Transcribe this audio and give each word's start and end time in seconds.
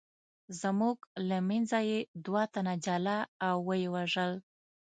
زموږ 0.61 0.97
له 1.29 1.37
منځه 1.49 1.79
یې 1.89 1.99
دوه 2.25 2.43
تنه 2.53 2.73
جلا 2.85 3.19
او 3.47 3.55
ویې 3.67 3.87
وژل. 3.93 4.31